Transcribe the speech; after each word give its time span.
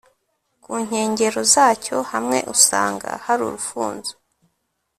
ku 0.63 0.71
nkengero 0.85 1.41
zacyo 1.53 1.97
hamwe 2.11 2.37
usanga 2.53 3.09
hari 3.25 3.41
urufunzo 3.47 4.13